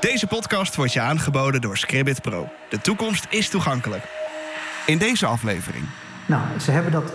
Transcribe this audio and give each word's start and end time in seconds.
Deze 0.00 0.26
podcast 0.26 0.76
wordt 0.76 0.92
je 0.92 1.00
aangeboden 1.00 1.60
door 1.60 1.76
Scribbit 1.76 2.22
Pro. 2.22 2.48
De 2.68 2.80
toekomst 2.80 3.26
is 3.30 3.48
toegankelijk. 3.48 4.04
In 4.86 4.98
deze 4.98 5.26
aflevering. 5.26 5.84
Nou, 6.26 6.42
ze 6.60 6.70
hebben 6.70 6.92
dat 6.92 7.12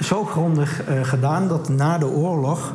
zo 0.00 0.24
grondig 0.24 0.88
uh, 0.88 1.04
gedaan 1.04 1.48
dat 1.48 1.68
na 1.68 1.98
de 1.98 2.06
oorlog 2.06 2.74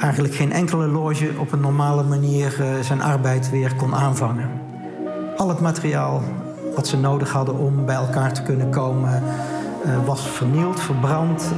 eigenlijk 0.00 0.34
geen 0.34 0.52
enkele 0.52 0.86
loge 0.86 1.30
op 1.36 1.52
een 1.52 1.60
normale 1.60 2.02
manier 2.02 2.60
uh, 2.60 2.80
zijn 2.80 3.02
arbeid 3.02 3.50
weer 3.50 3.74
kon 3.74 3.94
aanvangen. 3.94 4.50
Al 5.36 5.48
het 5.48 5.60
materiaal 5.60 6.22
wat 6.74 6.88
ze 6.88 6.96
nodig 6.96 7.30
hadden 7.30 7.54
om 7.54 7.86
bij 7.86 7.94
elkaar 7.94 8.32
te 8.32 8.42
kunnen 8.42 8.70
komen, 8.70 9.22
uh, 9.86 10.04
was 10.04 10.28
vernield, 10.28 10.80
verbrand, 10.80 11.52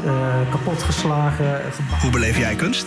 kapotgeslagen. 0.51 1.61
Hoe 2.01 2.11
beleef 2.11 2.39
jij 2.39 2.55
kunst? 2.55 2.87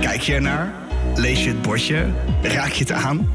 Kijk 0.00 0.20
je 0.20 0.34
ernaar? 0.34 0.72
Lees 1.14 1.44
je 1.44 1.48
het 1.48 1.62
bordje? 1.62 2.06
Raak 2.42 2.72
je 2.72 2.84
het 2.84 2.92
aan? 2.92 3.32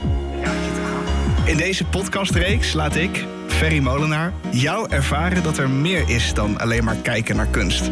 In 1.46 1.58
deze 1.58 1.86
podcastreeks 1.86 2.74
laat 2.74 2.96
ik, 2.96 3.26
Ferry 3.48 3.80
Molenaar, 3.80 4.34
jou 4.52 4.90
ervaren 4.90 5.44
dat 5.44 5.58
er 5.58 5.70
meer 5.70 6.10
is 6.10 6.34
dan 6.34 6.60
alleen 6.60 6.84
maar 6.84 6.96
kijken 6.96 7.36
naar 7.36 7.48
kunst. 7.48 7.90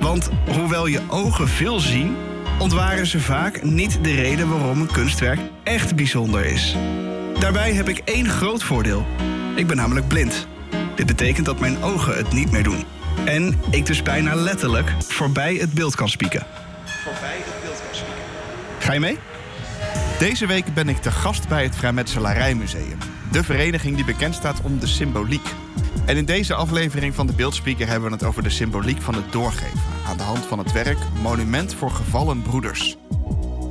Want 0.00 0.30
hoewel 0.50 0.86
je 0.86 1.00
ogen 1.08 1.48
veel 1.48 1.80
zien, 1.80 2.16
ontwaren 2.58 3.06
ze 3.06 3.20
vaak 3.20 3.62
niet 3.62 3.98
de 4.02 4.14
reden 4.14 4.48
waarom 4.48 4.80
een 4.80 4.92
kunstwerk 4.92 5.40
echt 5.62 5.96
bijzonder 5.96 6.44
is. 6.44 6.76
Daarbij 7.38 7.72
heb 7.72 7.88
ik 7.88 7.98
één 8.04 8.28
groot 8.28 8.62
voordeel. 8.62 9.06
Ik 9.54 9.66
ben 9.66 9.76
namelijk 9.76 10.08
blind. 10.08 10.46
Dit 10.94 11.06
betekent 11.06 11.46
dat 11.46 11.60
mijn 11.60 11.82
ogen 11.82 12.16
het 12.16 12.32
niet 12.32 12.50
meer 12.50 12.62
doen. 12.62 12.84
En 13.24 13.60
ik 13.70 13.86
dus 13.86 14.02
bijna 14.02 14.34
letterlijk 14.34 14.92
voorbij 14.98 15.54
het 15.54 15.72
beeld 15.72 15.94
kan 15.94 16.08
spieken. 16.08 16.46
Voorbij 16.84 17.36
het 17.36 17.62
beeld 17.62 17.82
kan 17.86 17.94
spieken. 17.94 18.22
Ga 18.82 18.92
je 18.92 19.00
mee? 19.00 19.18
Deze 20.18 20.46
week 20.46 20.74
ben 20.74 20.88
ik 20.88 20.96
te 20.96 21.10
gast 21.10 21.48
bij 21.48 21.62
het 21.62 21.76
Vrijmetselarijmuseum. 21.76 22.98
De 23.32 23.44
vereniging 23.44 23.96
die 23.96 24.04
bekend 24.04 24.34
staat 24.34 24.60
om 24.62 24.78
de 24.78 24.86
symboliek. 24.86 25.54
En 26.06 26.16
in 26.16 26.24
deze 26.24 26.54
aflevering 26.54 27.14
van 27.14 27.26
de 27.26 27.32
Beeldspeaker 27.32 27.88
hebben 27.88 28.08
we 28.08 28.14
het 28.14 28.24
over 28.24 28.42
de 28.42 28.50
symboliek 28.50 29.00
van 29.00 29.14
het 29.14 29.32
doorgeven. 29.32 29.80
Aan 30.06 30.16
de 30.16 30.22
hand 30.22 30.38
van 30.38 30.58
het 30.58 30.72
werk 30.72 30.98
Monument 31.22 31.74
voor 31.74 31.90
Gevallen 31.90 32.42
Broeders. 32.42 32.96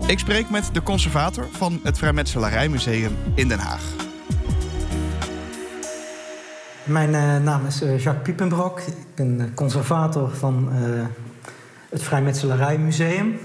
Ik 0.07 0.19
spreek 0.19 0.49
met 0.49 0.69
de 0.73 0.83
conservator 0.83 1.47
van 1.51 1.79
het 1.83 1.97
Vrijmetselarijmuseum 1.97 3.17
in 3.35 3.47
Den 3.47 3.59
Haag. 3.59 3.83
Mijn 6.83 7.09
uh, 7.09 7.37
naam 7.37 7.65
is 7.65 7.81
uh, 7.81 7.99
Jacques 7.99 8.23
Piepenbrok. 8.23 8.79
Ik 8.79 9.15
ben 9.15 9.51
conservator 9.55 10.31
van 10.35 10.69
het 11.89 12.03
Vrijmetselarijmuseum. 12.03 13.39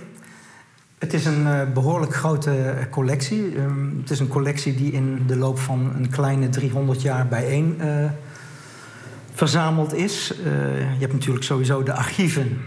Het 0.99 1.13
is 1.13 1.25
een 1.25 1.41
uh, 1.41 1.61
behoorlijk 1.75 2.15
grote 2.15 2.87
collectie. 2.91 3.59
Um, 3.59 3.99
het 4.01 4.11
is 4.11 4.21
een 4.21 4.29
collectie 4.29 4.75
die 4.75 4.93
in 4.93 5.23
de 5.27 5.37
loop 5.37 5.59
van 5.59 5.93
een 5.97 6.11
kleine 6.11 6.49
300 6.49 7.03
jaar 7.03 7.29
bijeen 7.29 7.77
uh, 7.81 8.11
verzameld 9.33 9.95
is. 9.95 10.33
Je 10.45 10.97
hebt 10.99 11.13
natuurlijk 11.13 11.45
sowieso 11.45 11.83
de 11.83 11.93
archieven. 11.93 12.59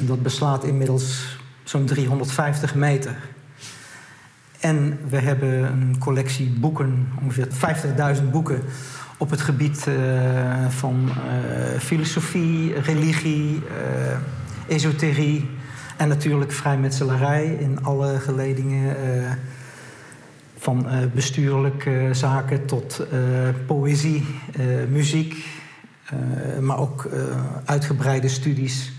Dat 0.00 0.22
beslaat 0.22 0.64
inmiddels 0.64 1.38
zo'n 1.64 1.84
350 1.84 2.74
meter. 2.74 3.16
En 4.60 4.98
we 5.08 5.18
hebben 5.18 5.64
een 5.64 5.96
collectie 5.98 6.50
boeken, 6.50 7.08
ongeveer 7.22 7.48
50.000 8.16 8.30
boeken 8.30 8.62
op 9.16 9.30
het 9.30 9.40
gebied 9.40 9.86
van 10.68 11.10
filosofie, 11.78 12.80
religie, 12.80 13.62
esoterie 14.66 15.48
en 15.96 16.08
natuurlijk 16.08 16.52
vrijmetselarij 16.52 17.46
in 17.46 17.84
alle 17.84 18.20
geledingen. 18.20 18.96
Uh, 19.06 19.30
van 20.58 20.86
uh, 20.86 20.98
bestuurlijke 21.14 22.08
zaken 22.12 22.66
tot 22.66 23.06
uh, 23.12 23.18
poëzie, 23.66 24.26
muziek. 24.88 25.46
maar 26.60 26.78
ook 26.78 27.08
uitgebreide 27.64 28.28
studies 28.28 28.92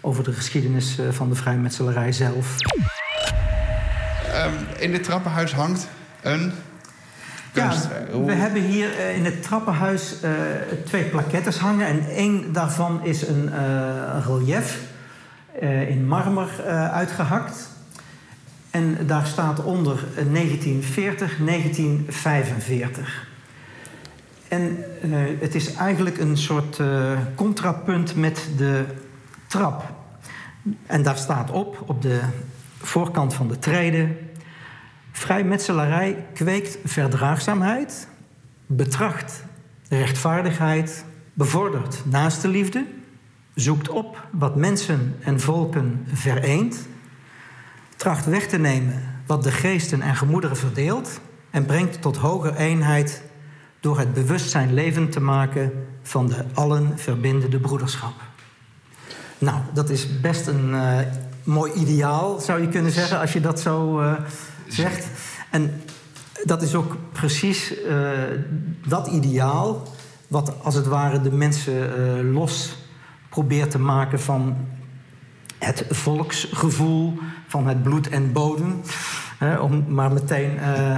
over 0.00 0.24
de 0.24 0.32
geschiedenis 0.32 0.98
van 1.10 1.28
de 1.28 1.34
vrijmetselarij 1.34 2.12
zelf. 2.12 2.56
Um, 4.34 4.52
in 4.78 4.90
dit 4.90 5.04
trappenhuis 5.04 5.52
hangt 5.52 5.88
een 6.22 6.52
ja, 7.52 7.74
we 8.24 8.32
hebben 8.32 8.62
hier 8.62 8.98
in 9.14 9.24
het 9.24 9.42
trappenhuis 9.42 10.14
twee 10.84 11.04
plakettes 11.04 11.58
hangen. 11.58 11.86
En 11.86 12.08
één 12.08 12.52
daarvan 12.52 13.04
is 13.04 13.26
een 13.26 13.50
relief 14.26 14.80
uh, 14.80 14.85
in 15.88 16.06
marmer 16.06 16.48
uh, 16.60 16.92
uitgehakt. 16.92 17.68
En 18.70 19.06
daar 19.06 19.26
staat 19.26 19.64
onder 19.64 20.04
1940, 20.14 21.38
1945. 21.38 23.28
En 24.48 24.84
het 25.38 25.54
is 25.54 25.74
eigenlijk 25.74 26.18
een 26.18 26.36
soort 26.36 26.80
contrapunt 27.34 28.16
met 28.16 28.48
de 28.56 28.84
trap. 29.46 29.94
En 30.86 31.02
daar 31.02 31.16
staat 31.16 31.50
op, 31.50 31.82
op 31.86 32.02
de 32.02 32.20
voorkant 32.78 33.34
van 33.34 33.48
de 33.48 33.58
treden... 33.58 34.16
Vrijmetselarij 35.12 36.26
kweekt 36.34 36.78
verdraagzaamheid, 36.84 38.08
betracht 38.66 39.44
rechtvaardigheid, 39.88 41.04
bevordert 41.32 42.02
naaste 42.04 42.48
liefde 42.48 42.84
zoekt 43.56 43.88
op 43.88 44.26
wat 44.30 44.56
mensen 44.56 45.16
en 45.20 45.40
volken 45.40 46.06
vereent, 46.12 46.86
tracht 47.96 48.26
weg 48.26 48.46
te 48.46 48.58
nemen 48.58 49.02
wat 49.26 49.42
de 49.42 49.52
geesten 49.52 50.02
en 50.02 50.16
gemoederen 50.16 50.56
verdeelt 50.56 51.20
en 51.50 51.64
brengt 51.66 52.02
tot 52.02 52.16
hoger 52.16 52.54
eenheid 52.54 53.22
door 53.80 53.98
het 53.98 54.14
bewustzijn 54.14 54.74
levend 54.74 55.12
te 55.12 55.20
maken 55.20 55.72
van 56.02 56.26
de 56.26 56.44
allen 56.54 56.98
verbindende 56.98 57.58
broederschap. 57.58 58.12
Nou, 59.38 59.60
dat 59.72 59.90
is 59.90 60.20
best 60.20 60.46
een 60.46 60.70
uh, 60.70 60.98
mooi 61.44 61.72
ideaal, 61.72 62.40
zou 62.40 62.60
je 62.60 62.68
kunnen 62.68 62.92
zeggen, 62.92 63.20
als 63.20 63.32
je 63.32 63.40
dat 63.40 63.60
zo 63.60 64.00
uh, 64.00 64.12
zegt. 64.68 65.06
En 65.50 65.82
dat 66.44 66.62
is 66.62 66.74
ook 66.74 66.96
precies 67.12 67.74
uh, 67.84 68.10
dat 68.86 69.06
ideaal, 69.06 69.82
wat 70.28 70.54
als 70.62 70.74
het 70.74 70.86
ware 70.86 71.20
de 71.20 71.32
mensen 71.32 72.32
los 72.32 72.76
probeert 73.36 73.70
te 73.70 73.78
maken 73.78 74.20
van 74.20 74.56
het 75.58 75.84
volksgevoel, 75.90 77.18
van 77.46 77.66
het 77.66 77.82
bloed 77.82 78.08
en 78.08 78.32
bodem. 78.32 78.80
Om 79.60 79.84
maar 79.88 80.12
meteen 80.12 80.54
uh, 80.54 80.96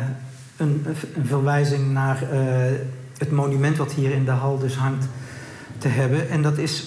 een, 0.57 0.87
een, 1.15 1.27
verwijzing 1.27 1.93
naar 1.93 2.23
uh, 2.23 2.31
het 3.19 3.31
monument 3.31 3.77
wat 3.77 3.93
hier 3.93 4.11
in 4.11 4.25
de 4.25 4.31
hal 4.31 4.59
dus 4.59 4.77
hangt 4.77 5.09
te 5.79 5.89
hebben. 5.89 6.31
En 6.31 6.43
dat 6.43 6.59
is 6.59 6.85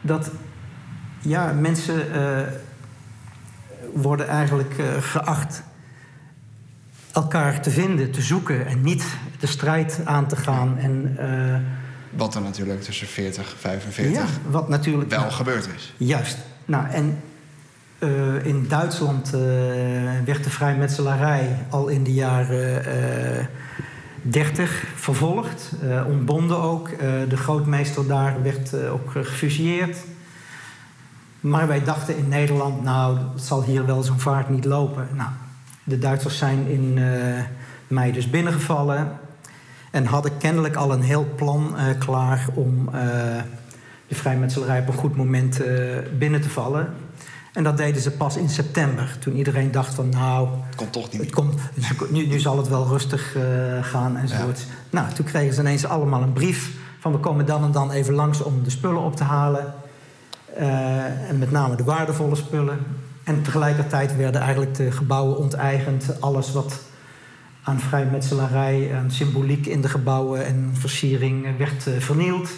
dat 0.00 0.30
ja, 1.20 1.52
mensen 1.52 2.16
uh, 2.16 2.40
worden 3.94 4.28
eigenlijk 4.28 4.74
geacht 5.00 5.62
elkaar 7.12 7.62
te 7.62 7.70
vinden, 7.70 8.10
te 8.10 8.22
zoeken 8.22 8.66
en 8.66 8.82
niet 8.82 9.04
de 9.38 9.46
strijd 9.46 10.00
aan 10.04 10.26
te 10.26 10.36
gaan. 10.36 10.78
En, 10.78 11.16
wat 12.16 12.34
er 12.34 12.42
natuurlijk 12.42 12.82
tussen 12.82 13.06
40 13.06 13.52
en 13.52 13.58
45 13.58 14.12
ja, 14.12 14.50
wat 14.50 14.68
natuurlijk, 14.68 15.10
wel 15.10 15.30
gebeurd 15.30 15.68
is. 15.76 15.94
Juist. 15.96 16.38
Nou, 16.64 16.88
en 16.88 17.18
uh, 17.98 18.44
in 18.46 18.68
Duitsland 18.68 19.26
uh, 19.26 19.40
werd 20.24 20.44
de 20.44 20.50
vrijmetselarij 20.50 21.66
al 21.70 21.88
in 21.88 22.02
de 22.02 22.12
jaren 22.12 22.86
uh, 22.86 23.38
eh, 23.38 23.46
30 24.22 24.84
vervolgd. 24.94 25.72
ontbonden 26.06 26.58
ook. 26.58 26.90
de 27.28 27.36
grootmeester 27.36 28.06
daar 28.06 28.42
werd 28.42 28.74
ook 28.88 29.10
gefuseerd. 29.10 29.96
Maar 31.40 31.66
wij 31.66 31.84
dachten 31.84 32.16
in 32.16 32.28
Nederland, 32.28 32.82
nou, 32.82 33.18
het 33.34 33.42
zal 33.42 33.62
hier 33.62 33.86
wel 33.86 34.02
zo'n 34.02 34.20
vaart 34.20 34.48
niet 34.48 34.64
lopen. 34.64 35.08
Nou, 35.14 35.28
de 35.84 35.98
Duitsers 35.98 36.38
zijn 36.38 36.66
in 36.66 36.98
mei 37.86 38.12
dus 38.12 38.30
binnengevallen. 38.30 39.18
En 39.96 40.06
hadden 40.06 40.36
kennelijk 40.36 40.76
al 40.76 40.92
een 40.92 41.02
heel 41.02 41.26
plan 41.36 41.74
uh, 41.76 41.98
klaar 41.98 42.46
om 42.54 42.88
uh, 42.88 42.94
de 44.08 44.14
vrijmetselarij 44.14 44.80
op 44.80 44.88
een 44.88 44.94
goed 44.94 45.16
moment 45.16 45.60
uh, 45.60 45.66
binnen 46.18 46.40
te 46.40 46.48
vallen. 46.48 46.88
En 47.52 47.64
dat 47.64 47.76
deden 47.76 48.02
ze 48.02 48.10
pas 48.10 48.36
in 48.36 48.48
september, 48.48 49.16
toen 49.20 49.36
iedereen 49.36 49.70
dacht 49.70 49.94
van 49.94 50.08
nou... 50.08 50.48
Het 50.66 50.76
komt 50.76 50.92
toch 50.92 51.10
niet. 51.12 51.20
Het 51.20 51.30
komt, 51.30 51.60
nu, 52.10 52.26
nu 52.26 52.38
zal 52.38 52.56
het 52.56 52.68
wel 52.68 52.86
rustig 52.86 53.36
gaan 53.80 54.16
enzovoort. 54.16 54.58
Ja. 54.58 54.66
Nou, 54.90 55.12
toen 55.12 55.24
kregen 55.24 55.54
ze 55.54 55.60
ineens 55.60 55.86
allemaal 55.86 56.22
een 56.22 56.32
brief 56.32 56.72
van 56.98 57.12
we 57.12 57.18
komen 57.18 57.46
dan 57.46 57.64
en 57.64 57.72
dan 57.72 57.90
even 57.90 58.14
langs 58.14 58.42
om 58.42 58.62
de 58.64 58.70
spullen 58.70 59.02
op 59.02 59.16
te 59.16 59.24
halen. 59.24 59.74
en 61.28 61.38
met 61.38 61.50
name 61.50 61.76
de 61.76 61.84
waardevolle 61.84 62.36
spullen. 62.36 62.78
En 63.24 63.42
tegelijkertijd 63.42 64.16
werden 64.16 64.40
eigenlijk 64.40 64.74
de 64.74 64.92
gebouwen 64.92 65.36
onteigend. 65.36 66.20
Alles 66.20 66.52
wat 66.52 66.80
aan 67.66 67.80
vrijmetselarij, 67.80 68.94
aan 68.94 69.10
symboliek 69.10 69.66
in 69.66 69.80
de 69.80 69.88
gebouwen 69.88 70.46
en 70.46 70.70
versiering 70.72 71.56
werd 71.58 71.86
uh, 71.86 71.98
vernield. 71.98 72.50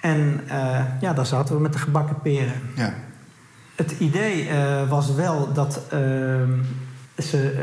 En 0.00 0.40
uh, 0.46 0.84
ja, 1.00 1.12
daar 1.12 1.26
zaten 1.26 1.54
we 1.54 1.60
met 1.60 1.72
de 1.72 1.78
gebakken 1.78 2.20
peren. 2.20 2.60
Ja. 2.76 2.94
Het 3.74 3.94
idee 3.98 4.48
uh, 4.48 4.88
was 4.88 5.14
wel 5.14 5.52
dat 5.52 5.82
ze 7.18 7.54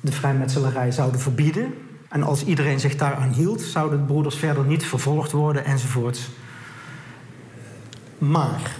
de 0.00 0.12
vrijmetselarij 0.12 0.92
zouden 0.92 1.20
verbieden. 1.20 1.74
En 2.08 2.22
als 2.22 2.44
iedereen 2.44 2.80
zich 2.80 2.96
daaraan 2.96 3.32
hield, 3.32 3.60
zouden 3.60 3.98
de 3.98 4.04
broeders 4.04 4.36
verder 4.36 4.64
niet 4.64 4.84
vervolgd 4.84 5.32
worden 5.32 5.64
enzovoorts. 5.64 6.30
Maar 8.18 8.76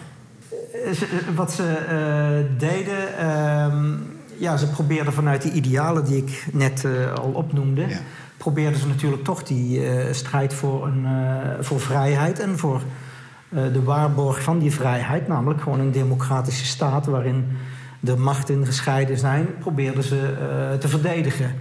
wat 1.35 1.53
ze 1.53 2.47
deden, 2.59 3.19
ehm, 3.19 3.95
ja, 4.39 4.57
ze 4.57 4.71
probeerden 4.71 5.13
vanuit 5.13 5.43
die 5.43 5.53
idealen 5.53 6.05
die 6.05 6.17
ik 6.17 6.47
net 6.53 6.87
al 7.15 7.31
opnoemde, 7.31 7.89
ja. 7.89 7.99
probeerden 8.37 8.81
ze 8.81 8.87
natuurlijk 8.87 9.25
toch 9.25 9.43
die 9.43 9.83
strijd 10.15 10.55
voor, 10.55 10.87
een, 10.87 11.07
voor 11.61 11.81
vrijheid 11.81 12.39
en 12.39 12.59
voor 12.59 12.83
eh, 13.49 13.63
de 13.73 13.83
waarborg 13.83 14.43
van 14.43 14.59
die 14.59 14.73
vrijheid, 14.73 15.29
namelijk 15.29 15.63
gewoon 15.63 15.81
een 15.81 15.93
democratische 15.93 16.67
staat 16.67 17.07
waarin 17.07 17.45
de 18.01 18.17
machten 18.17 18.67
gescheiden 18.67 19.19
zijn, 19.19 19.47
probeerden 19.59 20.03
ze 20.03 20.21
eh, 20.21 20.79
te 20.79 20.89
verdedigen. 20.89 21.55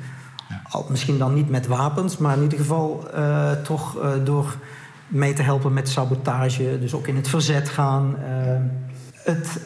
Al, 0.69 0.86
misschien 0.89 1.18
dan 1.18 1.33
niet 1.33 1.50
met 1.50 1.68
wapens, 1.68 2.18
maar 2.18 2.36
in 2.36 2.44
ieder 2.44 2.57
geval 2.57 3.07
toch 3.63 3.98
door 4.24 4.56
mee 5.07 5.33
te 5.33 5.42
helpen 5.42 5.74
met 5.74 5.89
sabotage, 5.89 6.80
dus 6.80 6.94
ook 6.94 7.07
in 7.07 7.16
het 7.16 7.28
verzet 7.28 7.69
gaan. 7.69 8.16
het 9.24 9.60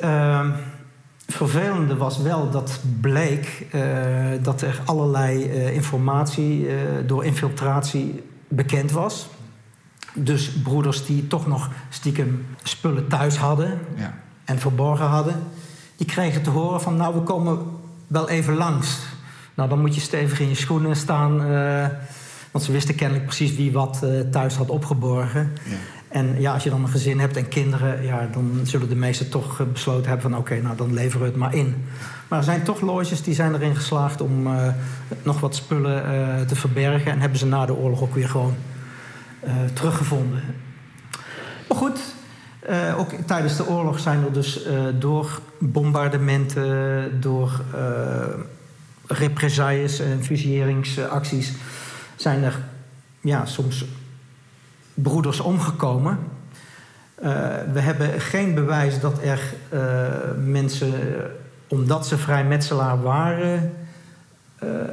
vervelende 1.32 1.98
was 1.98 2.22
wel 2.22 2.50
dat 2.50 2.80
bleek 3.02 3.68
dat 4.42 4.62
er 4.62 4.82
allerlei 4.86 5.44
informatie 5.74 6.68
door 7.06 7.26
infiltratie 7.26 8.24
bekend 8.48 8.92
was. 8.92 9.30
Dus 10.14 10.52
broeders 10.52 11.06
die 11.06 11.28
toch 11.28 11.48
nog 11.48 11.70
stiekem 11.90 12.46
spullen 12.64 13.08
thuis 13.08 13.38
hadden 13.38 13.80
ja. 13.96 14.14
en 14.46 14.60
verborgen 14.60 15.06
hadden, 15.06 15.36
die 15.96 16.08
kregen 16.08 16.42
te 16.42 16.50
horen 16.50 16.82
van 16.82 16.96
nou 16.96 17.16
we 17.16 17.22
komen 17.22 17.60
wel 18.08 18.30
even 18.30 18.56
langs. 18.56 18.98
Nou 19.56 19.70
dan 19.70 19.80
moet 19.80 19.96
je 19.96 20.02
stevig 20.02 20.40
in 20.40 20.50
je 20.50 20.56
schoenen 20.56 20.96
staan, 20.96 21.38
want 22.52 22.66
ze 22.66 22.72
wisten 22.72 22.96
kennelijk 22.96 23.26
precies 23.26 23.56
wie 23.56 23.72
wat 23.72 24.06
thuis 24.32 24.56
had 24.56 24.70
opgeborgen. 24.70 25.54
Ja. 25.64 25.76
En 26.10 26.42
ja, 26.42 26.54
als 26.54 26.64
je 26.64 26.70
dan 26.70 26.84
een 26.84 26.90
gezin 26.90 27.20
hebt 27.20 27.38
en 27.38 27.48
kinderen, 27.48 28.04
ja, 28.04 28.30
dan 28.34 28.60
zullen 28.64 28.90
de 28.90 28.96
meesten 28.96 29.30
toch 29.30 29.72
besloten 29.72 30.10
hebben 30.10 30.32
van 30.32 30.40
oké, 30.40 30.62
nou 30.62 30.78
dan 30.78 30.94
leveren 30.94 31.20
we 31.20 31.26
het 31.26 31.36
maar 31.36 31.56
in. 31.56 31.86
Maar 32.28 32.40
er 32.40 32.46
zijn 32.46 32.64
toch 32.64 32.82
loges 32.82 33.24
die 33.24 33.34
zijn 33.34 33.54
erin 33.54 33.76
geslaagd 33.76 34.22
om 34.22 34.48
uh, 34.48 34.68
nog 35.24 35.40
wat 35.40 35.56
spullen 35.56 36.04
te 36.48 36.56
verbergen 36.56 37.12
en 37.12 37.20
hebben 37.20 37.40
ze 37.40 37.46
na 37.46 37.66
de 37.66 37.76
oorlog 37.76 38.02
ook 38.02 38.14
weer 38.14 38.30
gewoon 38.30 38.56
teruggevonden. 39.74 40.42
Maar 41.68 41.78
goed, 41.78 42.00
ook 42.98 43.12
tijdens 43.26 43.58
de 43.58 43.68
oorlog 43.68 44.00
zijn 44.00 44.24
er 44.24 44.34
dus 44.34 44.68
door 45.00 45.42
bombardementen, 45.60 47.22
door 47.22 47.62
represailles 49.08 50.00
en 50.00 50.24
fusilleringsacties, 50.24 51.54
zijn 52.16 52.44
er 52.44 52.60
ja, 53.22 53.46
soms 53.46 53.86
broeders 55.02 55.40
omgekomen. 55.40 56.18
we 57.74 57.80
hebben 57.80 58.22
geen 58.22 58.54
bewijs 58.54 59.00
dat 59.00 59.20
er 59.22 59.40
mensen, 60.44 60.94
omdat 61.68 62.08
ze 62.08 62.18
vrijmetselaar 62.18 63.02
waren, 63.02 63.74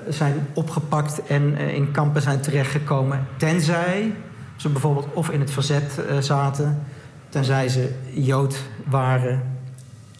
zijn 0.08 0.46
opgepakt 0.52 1.26
en 1.26 1.56
in 1.56 1.90
kampen 1.90 2.22
zijn 2.22 2.40
terechtgekomen. 2.40 3.26
Tenzij 3.36 4.12
ze 4.56 4.68
bijvoorbeeld 4.68 5.08
of 5.12 5.30
in 5.30 5.40
het 5.40 5.50
verzet 5.50 6.00
zaten, 6.20 6.82
tenzij 7.28 7.68
ze 7.68 7.90
Jood 8.10 8.56
waren, 8.84 9.42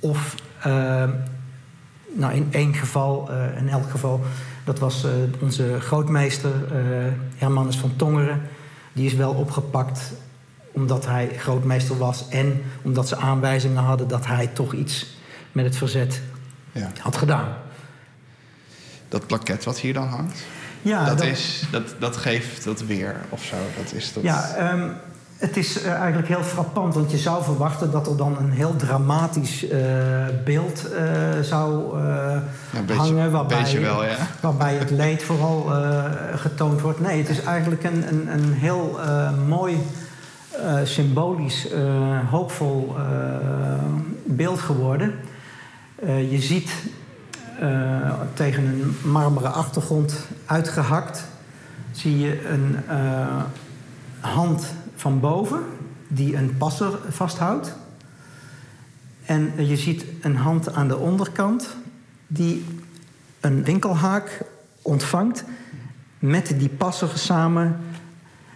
of 0.00 0.34
nou 2.12 2.32
in 2.32 2.48
één 2.50 2.74
geval, 2.74 3.30
in 3.58 3.68
elk 3.68 3.90
geval, 3.90 4.20
dat 4.64 4.78
was 4.78 5.06
onze 5.40 5.80
grootmeester 5.80 6.52
Hermanus 7.36 7.76
van 7.76 7.96
Tongeren. 7.96 8.40
Die 8.96 9.06
is 9.06 9.14
wel 9.14 9.32
opgepakt 9.32 10.00
omdat 10.72 11.06
hij 11.06 11.31
grootmeester 11.38 11.98
was 11.98 12.28
en 12.28 12.62
omdat 12.82 13.08
ze 13.08 13.16
aanwijzingen 13.16 13.82
hadden 13.82 14.08
dat 14.08 14.26
hij 14.26 14.46
toch 14.46 14.72
iets 14.72 15.06
met 15.52 15.64
het 15.64 15.76
verzet 15.76 16.20
ja. 16.72 16.90
had 17.00 17.16
gedaan. 17.16 17.56
Dat 19.08 19.26
plaket 19.26 19.64
wat 19.64 19.78
hier 19.78 19.93
dan 19.93 20.08
hangt? 20.08 20.44
Ja, 20.82 21.04
dat, 21.04 21.22
is, 21.22 21.62
dat, 21.70 21.94
dat 21.98 22.16
geeft 22.16 22.64
dat 22.64 22.81
weer 22.81 23.16
of 23.28 23.44
zo. 23.44 23.56
Dat 23.76 23.93
is 23.93 24.12
dat... 24.12 24.22
Ja, 24.22 24.72
um, 24.72 24.93
het 25.38 25.56
is 25.56 25.82
uh, 25.82 25.92
eigenlijk 25.92 26.28
heel 26.28 26.42
frappant, 26.42 26.94
want 26.94 27.10
je 27.10 27.18
zou 27.18 27.44
verwachten 27.44 27.90
dat 27.90 28.06
er 28.06 28.16
dan 28.16 28.36
een 28.38 28.50
heel 28.50 28.76
dramatisch 28.76 29.64
uh, 29.64 29.70
beeld 30.44 30.86
uh, 30.92 31.40
zou 31.42 31.98
ja, 32.00 32.42
beetje, 32.86 32.94
hangen. 32.94 33.30
Waarbij, 33.30 33.80
wel, 33.80 34.04
ja. 34.04 34.16
waarbij 34.40 34.74
het 34.74 34.90
leed 35.04 35.22
vooral 35.22 35.70
getoond 36.34 36.80
wordt. 36.80 37.00
Nee, 37.00 37.18
het 37.18 37.28
is 37.28 37.42
eigenlijk 37.42 37.84
een, 37.84 38.08
een, 38.08 38.28
een 38.32 38.52
heel 38.52 38.98
mooi, 39.46 39.78
symbolisch, 40.84 41.68
hoopvol 42.30 42.96
beeld 44.24 44.60
geworden. 44.60 45.14
je 46.04 46.38
ziet 46.40 46.70
uh, 47.62 48.12
tegen 48.34 48.64
een 48.64 49.10
marmeren 49.10 49.52
achtergrond 49.52 50.26
uitgehakt, 50.46 51.24
zie 51.90 52.18
je 52.18 52.48
een 52.48 52.76
uh, 52.90 53.42
hand 54.20 54.74
van 54.96 55.20
boven 55.20 55.60
die 56.08 56.37
een 56.37 56.56
passer 56.56 56.98
vasthoudt. 57.08 57.75
En 59.25 59.52
je 59.66 59.76
ziet 59.76 60.04
een 60.20 60.37
hand 60.37 60.75
aan 60.75 60.88
de 60.88 60.96
onderkant 60.96 61.76
die 62.26 62.64
een 63.40 63.64
winkelhaak 63.64 64.40
ontvangt 64.82 65.44
met 66.19 66.54
die 66.58 66.69
passer 66.69 67.08
samen. 67.14 67.76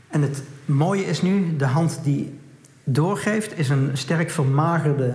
En 0.08 0.22
het 0.22 0.42
mooie 0.64 1.04
is 1.04 1.22
nu, 1.22 1.56
de 1.56 1.66
hand 1.66 2.00
die 2.02 2.38
doorgeeft 2.84 3.58
is 3.58 3.68
een 3.68 3.90
sterk 3.92 4.30
vermagerde 4.30 5.14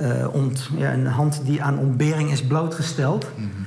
uh, 0.00 0.34
ont, 0.34 0.70
ja, 0.76 0.92
een 0.92 1.06
hand 1.06 1.40
die 1.44 1.62
aan 1.62 1.78
ontbering 1.78 2.30
is 2.30 2.42
blootgesteld. 2.42 3.26
Mm 3.36 3.50
-hmm. 3.54 3.66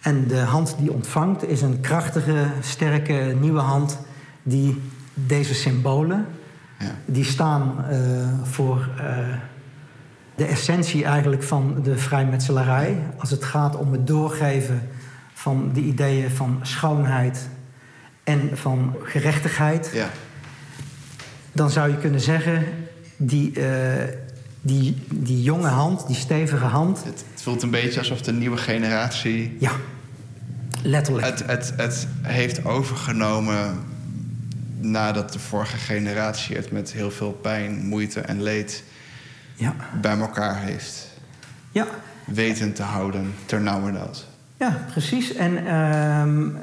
En 0.00 0.26
de 0.26 0.38
hand 0.38 0.76
die 0.78 0.92
ontvangt 0.92 1.48
is 1.48 1.62
een 1.62 1.80
krachtige, 1.80 2.46
sterke, 2.60 3.36
nieuwe 3.40 3.60
hand 3.60 3.98
die 4.42 4.80
deze 5.14 5.54
symbolen, 5.54 6.26
ja. 6.78 6.94
die 7.04 7.24
staan 7.24 7.84
uh, 7.90 7.96
voor 8.42 8.88
uh, 8.98 9.18
de 10.34 10.44
essentie 10.44 11.04
eigenlijk 11.04 11.42
van 11.42 11.80
de 11.82 11.98
vrijmetselarij. 11.98 12.98
Als 13.18 13.30
het 13.30 13.44
gaat 13.44 13.76
om 13.76 13.92
het 13.92 14.06
doorgeven 14.06 14.88
van 15.32 15.70
de 15.74 15.80
ideeën 15.80 16.30
van 16.30 16.58
schoonheid 16.62 17.48
en 18.24 18.50
van 18.52 18.96
gerechtigheid. 19.02 19.90
Ja. 19.94 20.08
Dan 21.52 21.70
zou 21.70 21.90
je 21.90 21.96
kunnen 21.96 22.20
zeggen, 22.20 22.64
die 23.16 23.52
die, 24.62 24.96
die 25.10 25.42
jonge 25.42 25.68
hand, 25.68 26.06
die 26.06 26.16
stevige 26.16 26.64
hand. 26.64 27.04
Het, 27.04 27.24
het, 27.32 27.42
voelt 27.42 27.62
een 27.62 27.70
beetje 27.70 27.98
alsof 27.98 28.22
de 28.22 28.32
nieuwe 28.32 28.56
generatie. 28.56 29.56
Ja, 29.58 29.72
letterlijk. 30.82 31.26
Het, 31.26 31.46
het, 31.46 31.72
het 31.76 32.08
heeft 32.22 32.64
overgenomen 32.64 33.78
nadat 34.84 35.32
de 35.32 35.38
vorige 35.38 35.76
generatie 35.76 36.56
het 36.56 36.70
met 36.70 36.92
heel 36.92 37.10
veel 37.10 37.32
pijn, 37.32 37.86
moeite 37.86 38.20
en 38.20 38.42
leed 38.42 38.82
ja. 39.54 39.74
bij 40.00 40.18
elkaar 40.18 40.62
heeft. 40.62 41.08
Ja. 41.70 41.86
Weten 42.24 42.72
te 42.72 42.82
houden, 42.82 43.34
ternauwernood. 43.46 44.26
Ja, 44.56 44.86
precies. 44.90 45.34
En 45.34 45.52
uh, 45.52 46.54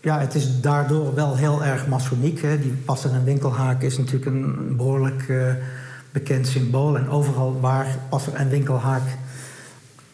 ja, 0.00 0.20
het 0.20 0.34
is 0.34 0.60
daardoor 0.60 1.14
wel 1.14 1.36
heel 1.36 1.64
erg 1.64 1.86
masoniek. 1.86 2.42
Hè. 2.42 2.60
Die 2.60 2.72
passer 2.72 3.12
en 3.12 3.24
winkelhaak 3.24 3.82
is 3.82 3.98
natuurlijk 3.98 4.26
een 4.26 4.76
behoorlijk. 4.76 5.28
Uh, 5.28 5.52
bekend 6.12 6.46
symbool. 6.46 6.96
En 6.96 7.08
overal 7.08 7.60
waar 7.60 7.98
passer 8.08 8.34
en 8.34 8.48
winkelhaak, 8.48 9.02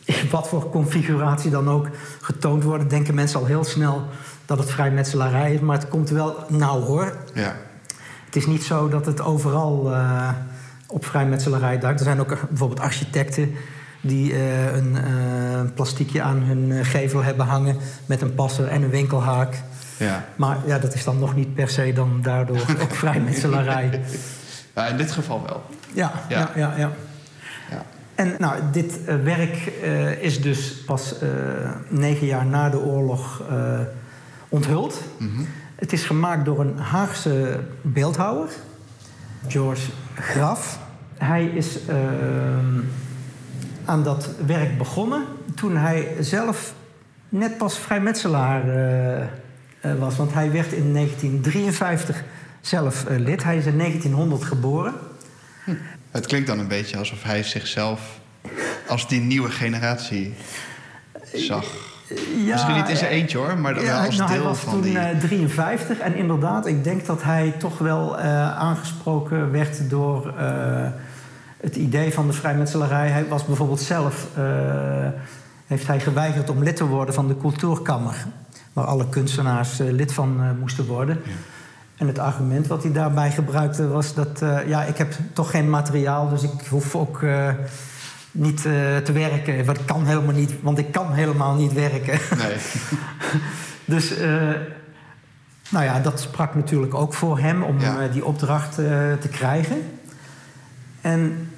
in 0.05 0.31
wat 0.31 0.49
voor 0.49 0.71
configuratie 0.71 1.51
dan 1.51 1.69
ook, 1.69 1.89
getoond 2.21 2.63
worden, 2.63 2.89
denken 2.89 3.15
mensen 3.15 3.41
al 3.41 3.47
heel 3.47 3.65
snel 3.65 4.07
dat 4.49 4.59
het 4.59 4.71
vrijmetselarij 4.71 5.55
is. 5.55 5.61
Maar 5.61 5.79
het 5.79 5.89
komt 5.89 6.11
wel 6.11 6.45
nauw 6.49 6.81
hoor. 6.81 7.17
Ja. 7.35 7.57
Het 8.25 8.37
is 8.37 8.47
niet 8.47 8.65
zo 8.65 8.89
dat 8.89 9.07
het 9.07 9.21
overal 9.21 9.91
uh, 9.93 10.31
op 10.87 11.05
vrijmetselarij 11.05 11.79
duikt. 11.79 11.99
Er 11.99 12.05
zijn 12.05 12.21
ook 12.21 12.49
bijvoorbeeld 12.49 12.81
architecten 12.81 13.55
die 14.01 14.33
uh, 14.33 14.77
een 14.77 14.97
uh, 14.97 15.61
plastiekje 15.75 16.23
aan 16.23 16.43
hun 16.43 16.85
gevel 16.85 17.23
hebben 17.23 17.47
hangen 17.47 17.77
met 18.07 18.21
een 18.21 18.35
passer 18.35 18.69
en 18.69 18.83
een 18.83 18.91
winkelhaak. 18.91 19.63
Ja. 19.97 20.25
Maar 20.37 20.57
ja, 20.67 20.79
dat 20.79 20.95
is 20.95 21.05
dan 21.05 21.19
nog 21.19 21.35
niet 21.35 21.55
per 21.55 21.69
se 21.69 21.93
dan 21.93 22.19
daardoor 22.23 22.61
ook 22.83 22.95
vrijmetselarij. 22.95 24.01
Ja, 24.75 24.87
in 24.87 24.97
dit 24.97 25.13
geval 25.13 25.43
wel. 25.47 25.63
Ja, 25.93 26.13
ja, 26.29 26.39
ja. 26.39 26.75
ja, 26.77 26.93
ja. 27.71 27.83
En 28.15 28.35
nou, 28.39 28.61
dit 28.73 29.05
werk 29.25 29.57
is 30.21 30.43
dus 30.43 30.85
pas 30.85 31.15
negen 31.89 32.27
jaar 32.27 32.47
na 32.47 32.71
de 32.71 32.81
oorlog 32.81 33.43
onthuld. 34.49 35.03
Mm 35.19 35.35
-hmm. 35.35 35.47
Het 35.75 35.93
is 35.93 36.05
gemaakt 36.05 36.45
door 36.45 36.61
een 36.61 36.79
Haagse 36.79 37.61
beeldhouwer, 37.83 38.49
George 39.49 39.91
Graf. 40.15 40.79
Hij 41.19 41.45
is 41.47 41.79
aan 43.85 44.05
dat 44.05 44.31
werk 44.47 44.79
begonnen 44.79 45.25
toen 45.55 45.77
hij 45.77 46.17
zelf 46.21 46.75
net 47.29 47.57
pas 47.57 47.79
vrijmetselaar 47.79 48.63
was. 49.99 50.17
Want 50.17 50.35
hij 50.35 50.53
werd 50.53 50.73
in 50.73 50.93
1953 50.95 52.25
zelf 52.61 53.05
lid. 53.09 53.45
Hij 53.45 53.57
is 53.57 53.67
in 53.67 53.79
1900 53.79 54.45
geboren. 54.45 54.95
Hm. 55.65 55.75
Het 56.11 56.27
klinkt 56.27 56.47
dan 56.47 56.59
een 56.59 56.69
beetje 56.69 56.97
alsof 56.97 57.23
hij 57.23 57.43
zichzelf 57.43 58.21
als 58.89 59.09
die 59.09 59.21
nieuwe 59.21 59.51
generatie 59.51 60.35
zag. 61.33 61.98
Ja, 62.37 62.53
Misschien 62.53 62.75
niet 62.75 62.89
in 62.89 62.97
zijn 62.97 63.11
eentje 63.11 63.39
hoor, 63.39 63.59
maar 63.59 63.83
ja, 63.83 64.05
als 64.05 64.17
nou, 64.17 64.31
deel 64.31 64.39
hij 64.39 64.49
was 64.49 64.59
van 64.59 64.73
toen 64.73 64.81
die... 64.83 65.19
53 65.19 65.99
en 65.99 66.15
inderdaad, 66.15 66.67
ik 66.67 66.85
denk 66.85 67.07
dat 67.07 67.23
hij 67.23 67.55
toch 67.59 67.79
wel 67.79 68.19
aangesproken 68.19 69.51
werd 69.51 69.91
door 69.91 70.35
het 71.61 71.77
idee 71.77 72.13
van 72.13 72.27
de 72.27 72.33
vrijmetselarij. 72.33 73.09
Hij 73.09 73.29
was 73.29 73.45
bijvoorbeeld 73.45 73.81
zelf, 73.81 74.29
uh, 74.39 74.45
heeft 75.67 75.87
hij 75.87 76.01
geweigerd 76.01 76.51
om 76.51 76.63
lid 76.63 76.77
te 76.77 76.87
worden 76.87 77.15
van 77.15 77.29
de 77.29 77.37
cultuurkammer. 77.37 78.27
Waar 78.73 78.85
alle 78.85 79.09
kunstenaars 79.09 79.79
lid 79.79 80.13
van 80.13 80.59
moesten 80.59 80.87
worden. 80.87 81.21
Ja. 81.25 81.31
En 81.97 82.07
het 82.07 82.19
argument 82.19 82.67
wat 82.67 82.83
hij 82.83 82.93
daarbij 82.93 83.31
gebruikte 83.31 83.89
was 83.89 84.15
dat... 84.15 84.43
ja, 84.67 84.83
ik 84.83 84.97
heb 84.99 85.13
toch 85.33 85.51
geen 85.51 85.71
materiaal, 85.71 86.29
dus 86.29 86.43
ik 86.43 86.67
hoef 86.69 86.95
ook 86.95 87.23
niet 88.39 88.63
te 89.05 89.13
werken. 89.13 89.65
Want 89.65 89.79
ik 89.79 89.87
kan 89.87 90.07
helemaal 90.07 90.35
niet, 90.35 90.53
want 90.63 90.79
ik 90.79 90.93
kan 90.93 91.13
helemaal 91.13 91.55
niet 91.55 91.73
werken. 91.73 92.19
Nee. 92.37 92.57
dus... 93.95 94.15
nou 95.71 95.85
ja, 95.85 96.01
dat 96.01 96.21
sprak 96.21 96.55
natuurlijk 96.55 96.95
ook 96.95 97.15
voor 97.15 97.39
hem 97.39 97.63
om 97.63 97.81
ja. 97.81 98.09
die 98.09 98.25
opdracht 98.25 98.75
te 99.21 99.29
krijgen. 99.31 99.83
En 101.01 101.49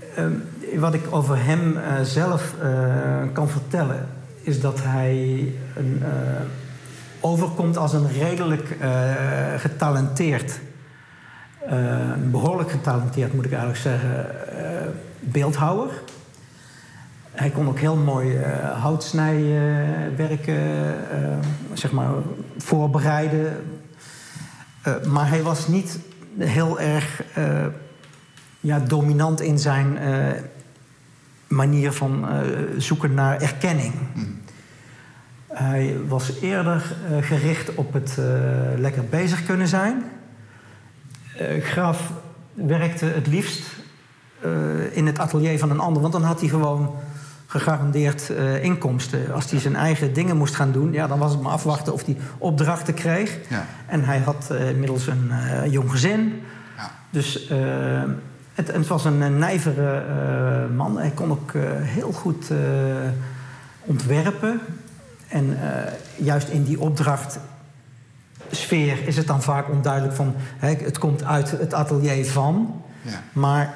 wat 0.79 0.95
ik 0.95 1.03
over 1.11 1.45
hem 1.45 1.77
uh, 1.77 1.83
zelf 2.03 2.55
uh, 2.63 3.33
kan 3.33 3.49
vertellen, 3.49 4.09
is 4.43 4.61
dat 4.61 4.83
hij 4.83 5.15
een, 5.77 6.03
uh, 6.03 6.09
overkomt 7.21 7.77
als 7.77 7.93
een 7.93 8.09
redelijk 8.09 8.77
getalenteerd, 9.57 10.61
behoorlijk 12.31 12.71
getalenteerd 12.71 13.35
moet 13.35 13.45
ik 13.45 13.53
eigenlijk 13.53 13.81
zeggen, 13.81 14.27
beeldhouwer. 15.21 15.91
Hij 17.31 17.51
kon 17.51 17.69
ook 17.69 17.79
heel 17.79 17.97
mooi 17.97 18.39
houtsnijwerken 18.75 20.95
zeg 21.73 21.93
maar, 21.93 22.11
voorbereiden. 22.59 23.57
maar 25.09 25.29
hij 25.29 25.43
was 25.43 25.69
niet 25.69 25.99
heel 26.39 26.81
erg 26.81 27.23
ja, 28.61 28.79
dominant 28.79 29.41
in 29.41 29.59
zijn 29.59 29.99
uh, 30.03 30.27
manier 31.47 31.93
van 31.93 32.25
uh, 32.25 32.41
zoeken 32.77 33.15
naar 33.15 33.41
erkenning. 33.41 33.95
Mm. 34.15 34.39
Hij 35.49 35.97
was 36.09 36.41
eerder 36.41 36.97
uh, 37.11 37.27
gericht 37.27 37.75
op 37.75 37.93
het 37.93 38.19
lekker 38.77 39.05
bezig 39.05 39.45
kunnen 39.45 39.69
zijn. 39.69 40.05
Graaf 41.61 42.13
werkte 42.55 43.05
het 43.05 43.27
liefst 43.27 43.63
in 44.91 45.07
het 45.07 45.19
atelier 45.19 45.59
van 45.59 45.71
een 45.71 45.81
ander, 45.81 46.03
want 46.03 46.13
dan 46.13 46.23
had 46.23 46.41
hij 46.41 46.49
gewoon 46.49 46.95
gegarandeerd 47.51 48.29
inkomsten. 48.63 49.35
Als 49.35 49.51
hij 49.51 49.61
zijn 49.61 49.77
eigen 49.77 50.13
dingen 50.13 50.37
moest 50.37 50.55
gaan 50.55 50.73
doen, 50.73 50.93
ja, 50.93 51.07
dan 51.07 51.19
was 51.19 51.33
het 51.33 51.41
maar 51.41 51.53
afwachten 51.53 51.93
of 51.93 52.07
hij 52.07 52.17
opdrachten 52.39 52.95
kreeg. 52.95 53.39
Ja. 53.49 53.67
En 53.87 54.05
hij 54.05 54.19
had 54.19 54.51
inmiddels 54.71 55.07
een 55.07 55.31
jong 55.71 55.91
gezin. 55.91 56.43
Ja. 56.77 56.91
Dus 57.11 57.51
het, 58.55 58.73
het 58.73 58.87
was 58.87 59.05
een, 59.05 59.39
nijvere 59.39 60.05
uh, 60.09 60.15
man. 60.77 60.99
Hij 60.99 61.11
kon 61.11 61.31
ook 61.31 61.53
uh, 61.53 61.63
heel 61.67 62.13
goed 62.13 62.51
uh, 62.51 62.59
ontwerpen. 63.81 64.61
En 65.29 65.59
juist 66.17 66.49
in 66.49 66.65
die 66.65 66.81
opdrachtsfeer 66.81 69.07
is 69.07 69.17
het 69.17 69.27
dan 69.27 69.43
vaak 69.43 69.69
onduidelijk 69.69 70.15
van... 70.15 70.35
Hè, 70.37 70.75
het 70.75 70.99
komt 70.99 71.25
uit 71.25 71.51
het 71.51 71.75
atelier 71.75 72.27
van. 72.27 72.83
Ja. 73.03 73.23
Maar 73.33 73.75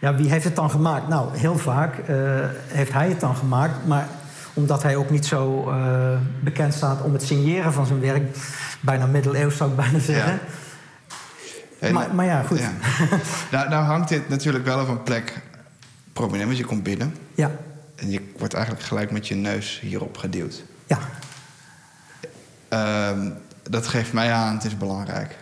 ja, 0.00 0.14
wie 0.14 0.30
heeft 0.30 0.44
het 0.44 0.56
dan 0.56 0.70
gemaakt? 0.70 1.08
Nou, 1.08 1.36
heel 1.38 1.58
vaak 1.58 1.94
heeft 2.66 2.92
hij 2.92 3.08
het 3.08 3.20
dan 3.20 3.36
gemaakt. 3.36 3.86
Maar 3.86 4.08
omdat 4.52 4.82
hij 4.82 4.96
ook 4.96 5.10
niet 5.10 5.26
zo 5.26 5.72
bekend 6.40 6.74
staat 6.74 7.02
om 7.02 7.12
het 7.12 7.22
signeren 7.22 7.72
van 7.72 7.86
zijn 7.86 8.00
werk... 8.00 8.36
bijna 8.80 9.06
middeleeuws 9.06 9.56
zou 9.56 9.70
ik 9.70 9.76
bijna 9.76 9.98
zeggen... 9.98 10.32
Ja 10.32 10.38
maar, 11.88 12.14
maar, 12.14 12.26
ja, 12.26 12.42
goed. 12.42 12.58
Ja. 12.58 12.72
nou, 13.50 13.68
nou 13.68 13.84
hangt 13.84 14.08
dit 14.08 14.28
natuurlijk 14.28 14.64
wel 14.64 14.80
op 14.80 14.88
een 14.88 15.02
plek 15.02 15.40
prominent, 16.12 16.46
want 16.46 16.58
je 16.58 16.64
komt 16.64 16.82
binnen. 16.82 17.16
Ja. 17.34 17.50
En 17.96 18.10
je 18.10 18.32
wordt 18.38 18.54
eigenlijk 18.54 18.84
gelijk 18.84 19.10
met 19.10 19.28
je 19.28 19.34
neus 19.34 19.80
hierop 19.80 20.16
geduwd. 20.16 20.62
Ja. 20.86 20.98
Um, 23.08 23.34
dat 23.62 23.86
geeft 23.86 24.12
mij 24.12 24.32
aan, 24.32 24.54
het 24.54 24.64
is 24.64 24.76
belangrijk. 24.76 25.36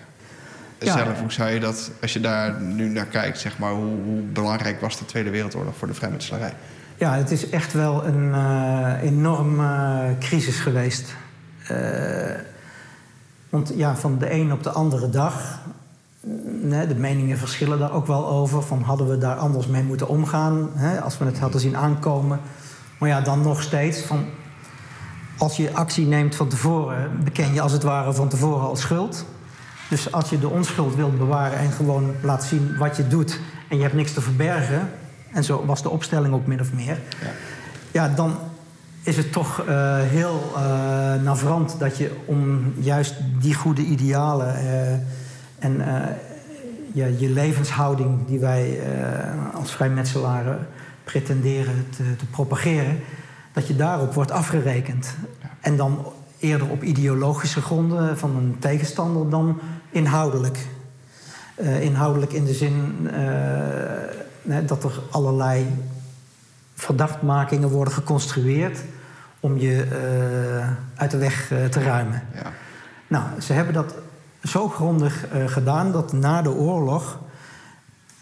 Ja. 0.78 0.96
Zelf, 0.96 1.20
hoe 1.20 1.32
zou 1.32 1.50
je 1.50 1.60
dat, 1.60 1.90
als 2.02 2.12
je 2.12 2.20
daar 2.20 2.60
nu 2.60 2.88
naar 2.88 3.06
kijkt, 3.06 3.38
zeg 3.38 3.58
maar, 3.58 3.72
hoe, 3.72 3.96
hoe 4.04 4.20
belangrijk 4.20 4.80
was 4.80 4.98
de 4.98 5.04
Tweede 5.04 5.30
Wereldoorlog 5.30 5.76
voor 5.76 5.88
de 5.88 5.94
vrijmetselarij? 5.94 6.52
Ja, 6.96 7.14
het 7.14 7.30
is 7.30 7.50
echt 7.50 7.72
wel 7.72 8.06
een 8.06 8.28
uh, 8.28 9.02
enorme 9.02 9.64
uh, 9.64 10.18
crisis 10.18 10.58
geweest. 10.60 11.14
Uh, 11.70 12.34
want 13.50 13.72
ja, 13.74 13.96
van 13.96 14.18
de 14.18 14.32
een 14.32 14.52
op 14.52 14.62
de 14.62 14.70
andere 14.70 15.10
dag 15.10 15.60
Nee, 16.62 16.86
de 16.86 16.94
meningen 16.94 17.38
verschillen 17.38 17.78
daar 17.78 17.92
ook 17.92 18.06
wel 18.06 18.28
over. 18.28 18.62
Van 18.62 18.82
hadden 18.82 19.08
we 19.08 19.18
daar 19.18 19.36
anders 19.36 19.66
mee 19.66 19.82
moeten 19.82 20.08
omgaan 20.08 20.70
hè, 20.74 21.00
als 21.00 21.18
we 21.18 21.24
het 21.24 21.38
hadden 21.38 21.60
zien 21.60 21.76
aankomen. 21.76 22.40
Maar 22.98 23.08
ja, 23.08 23.20
dan 23.20 23.42
nog 23.42 23.62
steeds 23.62 24.00
van 24.00 24.24
als 25.38 25.56
je 25.56 25.72
actie 25.72 26.06
neemt 26.06 26.34
van 26.34 26.48
tevoren, 26.48 27.24
beken 27.24 27.54
je 27.54 27.60
als 27.60 27.72
het 27.72 27.82
ware 27.82 28.12
van 28.12 28.28
tevoren 28.28 28.68
al 28.68 28.76
schuld. 28.76 29.24
Dus 29.88 30.12
als 30.12 30.30
je 30.30 30.38
de 30.38 30.48
onschuld 30.48 30.94
wilt 30.94 31.18
bewaren 31.18 31.58
en 31.58 31.70
gewoon 31.70 32.14
laat 32.22 32.44
zien 32.44 32.76
wat 32.76 32.96
je 32.96 33.08
doet 33.08 33.40
en 33.68 33.76
je 33.76 33.82
hebt 33.82 33.94
niks 33.94 34.12
te 34.12 34.20
verbergen, 34.20 34.90
en 35.32 35.44
zo 35.44 35.64
was 35.66 35.82
de 35.82 35.90
opstelling 35.90 36.34
ook 36.34 36.46
min 36.46 36.60
of 36.60 36.72
meer, 36.72 36.98
ja, 37.20 37.30
ja 37.90 38.08
dan 38.08 38.38
is 39.02 39.16
het 39.16 39.32
toch 39.32 39.64
uh, 39.68 39.96
heel 40.00 40.52
uh, 40.56 40.60
navrant 41.22 41.78
dat 41.78 41.96
je 41.96 42.10
om 42.24 42.72
juist 42.78 43.14
die 43.40 43.54
goede 43.54 43.82
idealen. 43.82 44.54
Uh, 44.64 44.92
en 45.58 45.82
ja, 46.92 47.06
je 47.06 47.30
levenshouding 47.30 48.26
die 48.26 48.38
wij 48.38 48.80
als 49.54 49.70
vrijmetselaren 49.70 50.66
pretenderen 51.04 51.86
te, 51.96 52.16
te, 52.16 52.26
propageren, 52.26 53.00
dat 53.52 53.66
je 53.66 53.76
daarop 53.76 54.14
wordt 54.14 54.30
afgerekend. 54.30 55.14
En 55.60 55.76
dan 55.76 56.06
eerder 56.38 56.68
op 56.68 56.82
ideologische 56.82 57.60
gronden 57.60 58.18
van 58.18 58.36
een 58.36 58.56
tegenstander 58.58 59.30
dan 59.30 59.60
inhoudelijk. 59.90 60.66
Uh, 61.60 61.82
inhoudelijk 61.82 62.32
in 62.32 62.44
de 62.44 62.54
zin 62.54 63.08
dat 64.66 64.84
er 64.84 65.00
allerlei 65.10 65.66
verdachtmakingen 66.74 67.68
worden 67.68 67.94
geconstrueerd 67.94 68.80
om 69.40 69.56
je 69.58 69.86
uit 70.94 71.10
de 71.10 71.18
weg 71.18 71.46
te 71.70 71.82
ruimen. 71.82 72.22
Ja. 72.34 72.42
Nou, 73.06 73.40
ze 73.40 73.52
hebben 73.52 73.74
dat 73.74 73.94
zo 74.42 74.68
grondig 74.68 75.24
gedaan 75.46 75.92
dat 75.92 76.12
na 76.12 76.42
de 76.42 76.52
oorlog 76.52 77.18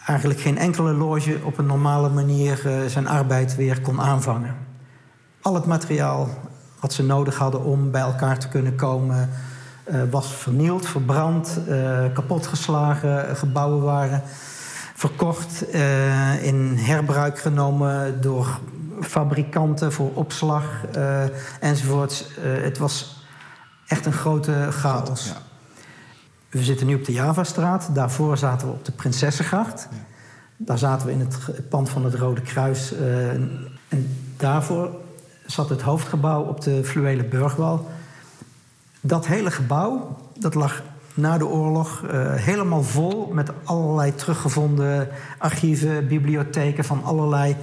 eigenlijk 0.06 0.40
geen 0.40 0.58
enkele 0.58 0.92
loge 0.92 1.38
op 1.42 1.58
een 1.58 1.66
normale 1.66 2.08
manier 2.08 2.68
zijn 2.86 3.08
arbeid 3.08 3.56
weer 3.56 3.80
kon 3.80 4.00
aanvangen. 4.00 4.54
Al 5.42 5.54
het 5.54 5.66
materiaal 5.66 6.28
wat 6.80 6.92
ze 6.92 7.02
nodig 7.02 7.36
hadden 7.36 7.64
om 7.64 7.90
bij 7.90 8.00
elkaar 8.00 8.38
te 8.38 8.48
kunnen 8.48 8.76
komen 8.76 9.30
was 10.10 10.32
vernield, 10.32 10.86
verbrand, 10.86 11.58
kapotgeslagen. 12.12 13.36
Gebouwen 13.36 13.82
waren 13.82 14.22
verkocht, 14.94 15.64
in 16.42 16.76
herbruik 16.76 17.38
genomen 17.38 18.20
door 18.20 18.60
fabrikanten 19.00 19.92
voor 19.92 20.10
opslag 20.14 20.64
enzovoorts. 21.60 22.24
het 22.40 22.78
was 22.78 23.24
echt 23.86 24.06
een 24.06 24.12
grote 24.12 24.68
chaos. 24.70 25.26
Ja. 25.26 25.36
We 26.50 26.64
zitten 26.64 26.86
nu 26.86 26.94
op 26.94 27.04
de 27.04 27.12
Javastraat. 27.12 27.88
Daarvoor 27.94 28.38
zaten 28.38 28.68
we 28.68 28.72
op 28.72 28.84
de 28.84 28.92
Prinsessengracht. 28.92 29.88
Ja. 29.90 29.96
Daar 30.56 30.78
zaten 30.78 31.06
we 31.06 31.12
in 31.12 31.20
het 31.20 31.68
pand 31.68 31.88
van 31.88 32.04
het 32.04 32.14
Rode 32.14 32.40
Kruis. 32.40 32.92
Uh, 32.92 33.30
en 33.30 33.68
daarvoor 34.36 34.90
zat 35.46 35.68
het 35.68 35.82
hoofdgebouw 35.82 36.42
op 36.42 36.60
de 36.60 36.84
Fluwele 36.84 37.24
Burgwal. 37.24 37.90
Dat 39.06 39.26
hele 39.26 39.50
gebouw, 39.50 40.16
dat 40.38 40.54
lag 40.54 40.82
na 41.14 41.38
de 41.38 41.46
oorlog 41.46 42.02
uh, 42.04 42.34
helemaal 42.34 42.82
vol 42.82 43.30
met 43.32 43.50
allerlei 43.64 44.14
teruggevonden 44.14 45.08
archieven, 45.38 46.08
bibliotheken 46.08 46.84
van 46.84 47.04
allerlei 47.04 47.56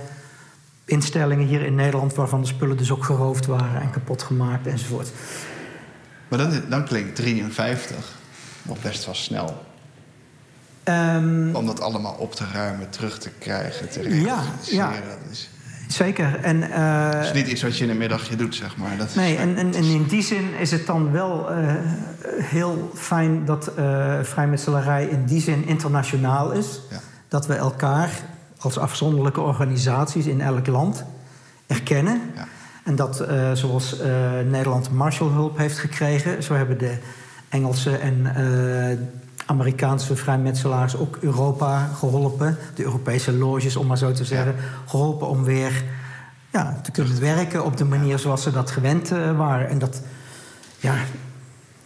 instellingen 0.86 1.48
hier 1.48 1.62
in 1.66 1.76
Nederland, 1.76 2.14
waarvan 2.14 2.42
de 2.42 2.48
spullen 2.48 2.78
dus 2.78 2.92
ook 2.92 3.04
geroofd 3.04 3.46
waren 3.46 3.82
en 3.82 3.90
kapot 3.90 4.24
gemaakt 4.24 4.68
enzovoort. 4.68 5.12
Maar 6.28 6.40
dan, 6.40 6.62
dan 6.70 6.86
klinkt 6.86 7.16
53 7.16 8.16
nog 8.62 8.82
best 8.82 9.06
wel 9.06 9.16
snel. 9.16 9.64
Um, 10.84 11.56
Om 11.56 11.66
dat 11.66 11.82
allemaal 11.82 12.14
op 12.14 12.36
te 12.36 12.46
ruimen, 12.54 12.90
terug 12.90 13.20
te 13.20 13.30
krijgen, 13.30 13.90
te. 13.90 14.22
Ja, 14.22 14.44
ja. 14.62 14.94
Zeker. 15.94 16.40
En, 16.42 16.58
uh, 16.58 17.10
het 17.10 17.26
is 17.26 17.34
niet 17.34 17.48
iets 17.48 17.62
wat 17.62 17.78
je 17.78 17.84
in 17.84 17.90
een 17.90 17.98
middagje 17.98 18.36
doet, 18.36 18.56
zeg 18.56 18.78
maar. 18.78 18.98
Dat 18.98 19.16
nee, 19.16 19.38
en, 19.38 19.58
en, 19.58 19.74
in 19.74 20.04
die 20.04 20.22
zin 20.22 20.54
is 20.60 20.72
het 20.72 20.86
dan 20.86 21.12
wel 21.12 21.52
uh, 21.52 21.74
heel 22.40 22.92
fijn 22.96 23.46
dat 23.46 23.72
uh, 23.80 24.20
vrijmetselarij 24.22 25.06
in 25.06 25.26
die 25.26 25.42
zin 25.42 25.66
internationaal 25.66 26.52
is. 26.52 26.80
Ja. 26.90 27.00
Dat 27.28 27.48
we 27.48 27.54
elkaar 27.54 28.10
als 28.58 28.78
afzonderlijke 28.78 29.42
organisaties 29.42 30.26
in 30.26 30.42
elk 30.42 30.68
land 30.68 31.06
erkennen. 31.68 32.22
Ja. 32.36 32.48
En 32.84 32.96
dat, 32.96 33.26
zoals 33.54 33.96
Nederland 34.46 34.92
Marshallhulp 34.92 35.58
heeft 35.58 35.78
gekregen, 35.78 36.44
zo 36.44 36.54
hebben 36.54 36.78
de 36.78 36.98
Engelse 37.50 37.98
en 37.98 38.26
Amerikaanse 39.46 40.16
vrijmetselaars 40.16 40.98
ook 40.98 41.18
Europa 41.22 41.90
geholpen. 41.98 42.58
De 42.76 42.84
Europese 42.84 43.34
loges, 43.34 43.76
om 43.76 43.88
maar 43.88 43.98
zo 43.98 44.12
te 44.12 44.26
zeggen. 44.26 44.56
Geholpen 44.86 45.28
om 45.28 45.44
weer 45.44 45.84
ja, 46.52 46.80
te 46.84 46.92
kunnen 46.92 47.20
werken 47.20 47.66
op 47.66 47.78
de 47.78 47.86
manier 47.86 48.20
zoals 48.20 48.44
ze 48.44 48.52
dat 48.52 48.72
gewend 48.72 49.12
uh, 49.12 49.38
waren. 49.38 49.70
En 49.70 49.80
dat, 49.80 50.02
ja, 50.80 50.96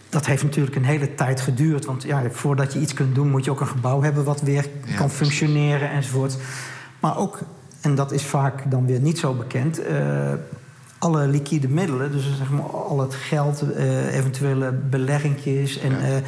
dat 0.09 0.25
heeft 0.25 0.43
natuurlijk 0.43 0.75
een 0.75 0.85
hele 0.85 1.15
tijd 1.15 1.41
geduurd. 1.41 1.85
Want 1.85 2.03
ja, 2.03 2.23
voordat 2.31 2.73
je 2.73 2.79
iets 2.79 2.93
kunt 2.93 3.15
doen, 3.15 3.29
moet 3.29 3.45
je 3.45 3.51
ook 3.51 3.61
een 3.61 3.67
gebouw 3.67 4.01
hebben 4.01 4.23
wat 4.23 4.41
weer 4.41 4.69
kan 4.95 5.09
functioneren 5.09 5.89
enzovoort. 5.89 6.37
Maar 6.99 7.17
ook, 7.17 7.39
en 7.81 7.95
dat 7.95 8.11
is 8.11 8.23
vaak 8.23 8.71
dan 8.71 8.85
weer 8.85 8.99
niet 8.99 9.19
zo 9.19 9.33
bekend. 9.33 9.79
Uh, 9.79 10.33
alle 10.99 11.27
liquide 11.27 11.67
middelen, 11.67 12.11
dus 12.11 12.37
zeg 12.37 12.49
maar 12.49 12.69
al 12.69 12.99
het 12.99 13.15
geld, 13.15 13.63
uh, 13.63 14.15
eventuele 14.15 14.71
beleggingjes 14.71 15.79
en 15.79 16.23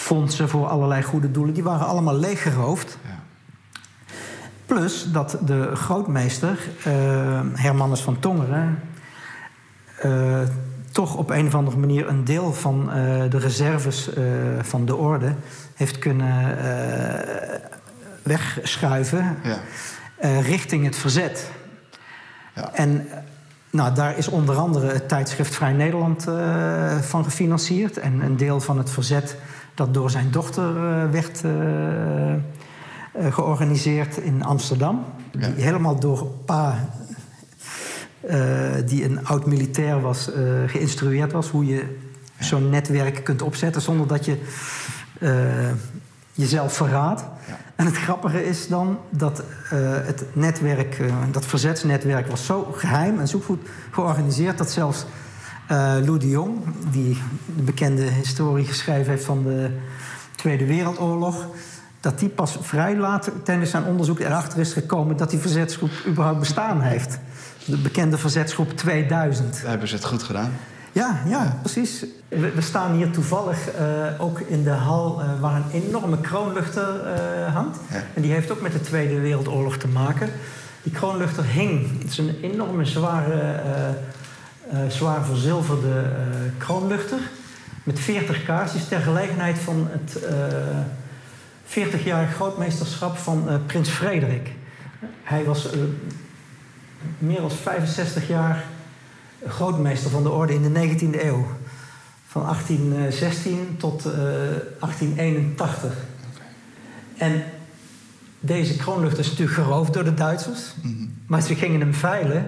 fondsen 0.00 0.48
voor 0.48 0.66
allerlei 0.66 1.02
goede 1.02 1.30
doelen, 1.30 1.54
die 1.54 1.62
waren 1.62 1.86
allemaal 1.86 2.16
leeggeroofd. 2.16 2.98
Ja. 3.04 3.18
Plus 4.66 5.12
dat 5.12 5.38
de 5.44 5.76
grootmeester, 5.76 6.58
uh, 6.86 7.40
Hermanus 7.54 8.00
van 8.00 8.18
Tongeren, 8.18 8.78
uh, 10.04 10.38
toch 10.92 11.16
op 11.16 11.30
een 11.30 11.46
of 11.46 11.54
andere 11.54 11.76
manier 11.76 12.08
een 12.08 12.24
deel 12.24 12.52
van 12.52 12.82
uh, 12.86 12.94
de 13.30 13.38
reserves 13.38 14.10
van 14.60 14.84
de 14.84 14.96
orde 14.96 15.34
heeft 15.74 15.98
kunnen 15.98 16.56
wegschuiven 18.22 19.36
ja. 19.42 19.58
richting 20.40 20.84
het 20.84 20.96
verzet. 20.96 21.50
Ja. 22.54 22.72
En 22.72 23.08
nou, 23.70 23.94
daar 23.94 24.18
is 24.18 24.28
onder 24.28 24.56
andere 24.56 24.92
het 24.92 25.08
tijdschrift 25.08 25.54
Vrij 25.54 25.72
Nederland 25.72 26.26
van 27.00 27.24
gefinancierd. 27.24 27.98
En 27.98 28.20
een 28.20 28.36
deel 28.36 28.60
van 28.60 28.78
het 28.78 28.90
verzet 28.90 29.36
dat 29.74 29.94
door 29.94 30.10
zijn 30.10 30.30
dochter 30.30 30.76
uh, 30.76 31.10
werd 31.10 31.42
uh, 31.44 31.52
georganiseerd 33.34 34.16
in 34.16 34.44
Amsterdam. 34.44 35.04
Die 35.32 35.64
helemaal 35.64 36.00
door 36.00 36.26
pa, 36.26 36.88
die 38.84 39.04
een 39.04 39.26
oud 39.26 39.46
militair 39.46 40.00
was, 40.00 40.30
geïnstrueerd 40.66 41.32
was 41.32 41.48
hoe 41.48 41.66
je 41.66 41.96
zo'n 42.38 42.70
netwerk 42.70 43.24
kunt 43.24 43.42
opzetten 43.42 43.82
zonder 43.82 44.06
dat 44.06 44.24
je 44.24 44.38
jezelf 46.32 46.72
verraadt. 46.72 47.20
Ja. 47.20 47.58
En 47.76 47.86
het 47.86 47.96
grappige 47.96 48.46
is 48.46 48.68
dan 48.68 48.98
dat 49.10 49.42
het 50.04 50.24
netwerk, 50.32 51.02
dat 51.30 51.46
verzetsnetwerk, 51.46 52.26
was 52.26 52.46
zo 52.46 52.72
geheim 52.72 53.18
en 53.18 53.28
zo 53.28 53.40
goed 53.44 53.68
georganiseerd 53.90 54.58
dat 54.58 54.70
zelfs 54.70 55.04
uh, 55.72 55.94
Lou 56.04 56.18
de 56.18 56.28
Jong, 56.28 56.58
die 56.90 57.18
de 57.56 57.62
bekende 57.62 58.02
historie 58.02 58.64
geschreven 58.64 59.10
heeft 59.10 59.24
van 59.24 59.42
de 59.42 59.70
Tweede 60.36 60.66
Wereldoorlog, 60.66 61.46
dat 62.00 62.18
die 62.18 62.28
pas 62.28 62.58
vrij 62.60 62.96
laat 62.96 63.30
tijdens 63.44 63.70
zijn 63.70 63.84
onderzoek 63.84 64.18
erachter 64.18 64.58
is 64.58 64.72
gekomen 64.72 65.16
dat 65.16 65.30
die 65.30 65.38
verzetsgroep 65.38 65.90
überhaupt 66.06 66.38
bestaan 66.38 66.80
heeft. 66.80 67.18
De 67.64 67.76
bekende 67.76 68.18
verzetsgroep 68.18 68.70
2000. 68.70 69.62
hebben 69.66 69.88
ze 69.88 69.94
het 69.94 70.04
goed 70.04 70.22
gedaan. 70.22 70.52
Ja, 70.92 71.20
ja, 71.26 71.58
precies. 71.60 72.04
We, 72.28 72.52
staan 72.58 72.92
hier 72.92 73.10
toevallig 73.10 73.58
uh, 73.74 74.24
ook 74.24 74.40
in 74.40 74.64
de 74.64 74.70
hal 74.70 75.22
uh, 75.22 75.40
waar 75.40 75.56
een 75.56 75.82
enorme 75.82 76.20
kroonluchter 76.20 77.00
uh, 77.04 77.54
hangt. 77.54 77.78
En 78.14 78.22
die 78.22 78.32
heeft 78.32 78.50
ook 78.50 78.60
met 78.60 78.72
de 78.72 78.80
Tweede 78.80 79.20
Wereldoorlog 79.20 79.76
te 79.76 79.88
maken. 79.88 80.30
Die 80.82 80.92
kroonluchter 80.92 81.44
hing. 81.44 82.00
Het 82.00 82.10
is 82.10 82.18
een 82.18 82.36
enorme 82.42 82.84
zware 82.84 83.62
zwaar 84.88 85.24
verzilverde 85.24 85.88
uh, 85.88 86.58
kroonluchter. 86.58 87.18
Met 87.82 88.00
40 88.00 88.44
kaarsjes 88.44 88.88
ter 88.88 89.00
gelegenheid 89.00 89.58
van 89.58 89.88
het 89.90 90.18
40-jarig 91.66 92.34
grootmeesterschap 92.34 93.16
van 93.16 93.60
prins 93.66 93.88
Frederik. 93.88 94.50
Hij 95.22 95.44
was 95.44 95.68
meer 97.18 97.40
dan 97.40 97.50
65 97.50 98.28
jaar 98.28 98.64
grootmeester 99.46 100.10
van 100.10 100.22
de 100.22 100.30
orde 100.30 100.54
in 100.54 100.72
de 100.72 100.88
19e 100.88 101.24
eeuw. 101.24 101.46
Van 102.26 102.42
1816 102.42 103.76
tot 103.78 104.02
1881. 104.02 105.92
En 107.16 107.42
deze 108.40 108.76
kroonluchter 108.76 109.18
is 109.18 109.28
natuurlijk 109.28 109.58
geroofd 109.58 109.92
door 109.92 110.04
de 110.04 110.14
Duitsers. 110.14 110.74
Mm 110.82 110.96
-hmm. 110.96 111.14
Maar 111.26 111.42
ze 111.42 111.54
gingen 111.54 111.80
hem 111.80 111.94
veilen 111.94 112.46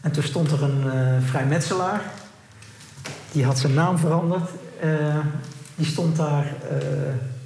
en 0.00 0.10
toen 0.10 0.22
stond 0.22 0.50
er 0.50 0.62
een 0.62 0.84
uh, 0.84 1.28
vrijmetselaar. 1.28 2.00
Die 3.32 3.44
had 3.44 3.58
zijn 3.58 3.74
naam 3.74 3.98
veranderd. 3.98 4.50
Uh, 4.84 5.18
die 5.74 5.86
stond 5.86 6.16
daar 6.16 6.44
uh, 6.44 6.78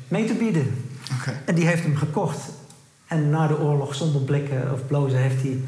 mee 0.08 0.26
te 0.26 0.34
bieden. 0.34 0.84
Okay. 1.20 1.40
En 1.44 1.54
die 1.54 1.66
heeft 1.66 1.82
hem 1.82 1.96
gekocht. 1.96 2.38
En 3.06 3.30
na 3.30 3.46
de 3.46 3.58
oorlog, 3.58 3.94
zonder 3.94 4.20
blikken 4.20 4.72
of 4.72 4.86
blozen, 4.86 5.18
heeft 5.18 5.42
hij 5.42 5.60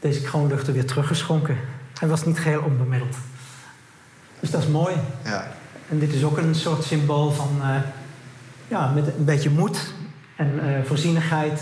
deze 0.00 0.20
kroonluchter 0.20 0.72
weer 0.72 0.86
teruggeschonken. 0.86 1.56
Hij 1.98 2.08
was 2.08 2.24
niet 2.24 2.38
geheel 2.38 2.62
onbemiddeld. 2.62 3.16
Dus 4.40 4.50
dat 4.50 4.62
is 4.62 4.68
mooi. 4.68 4.94
Ja. 5.24 5.48
En 5.88 5.98
dit 5.98 6.12
is 6.12 6.24
ook 6.24 6.38
een 6.38 6.54
soort 6.54 6.84
symbool 6.84 7.30
van, 7.30 7.60
ja, 8.68 8.90
met 8.92 9.06
een 9.06 9.24
beetje 9.24 9.50
moed 9.50 9.92
en 10.36 10.82
voorzienigheid. 10.86 11.60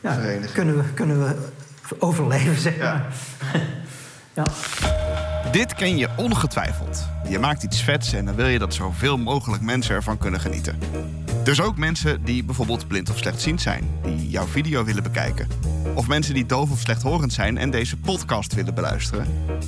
ja, 0.00 0.18
kunnen 0.52 0.76
we, 0.76 0.82
kunnen 0.94 1.24
we 1.24 1.34
overleven, 1.98 2.60
zeg 2.60 2.78
maar. 2.78 3.06
Ja. 4.34 4.46
Dit 5.52 5.74
ken 5.74 5.96
je 5.96 6.08
ongetwijfeld. 6.16 7.08
Je 7.28 7.38
maakt 7.38 7.62
iets 7.62 7.82
vets 7.82 8.12
en 8.12 8.24
dan 8.24 8.34
wil 8.34 8.46
je 8.46 8.58
dat 8.58 8.74
zoveel 8.74 9.18
mogelijk 9.18 9.62
mensen 9.62 9.94
ervan 9.94 10.18
kunnen 10.18 10.40
genieten. 10.40 10.78
Dus 11.44 11.60
ook 11.60 11.76
mensen 11.76 12.24
die 12.24 12.44
bijvoorbeeld 12.44 12.88
blind 12.88 13.10
of 13.10 13.18
slechtziend 13.18 13.60
zijn, 13.60 13.88
die 14.04 14.28
jouw 14.28 14.46
video 14.46 14.84
willen 14.84 15.02
bekijken. 15.02 15.48
Of 15.94 16.08
mensen 16.08 16.34
die 16.34 16.46
doof 16.46 16.70
of 16.70 16.78
slechthorend 16.78 17.32
zijn 17.32 17.58
en 17.58 17.70
deze 17.70 17.96
podcast 17.96 18.54
willen 18.54 18.74
beluisteren. 18.74 19.26